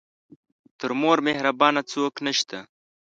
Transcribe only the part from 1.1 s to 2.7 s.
مهربانه څوک نه شته.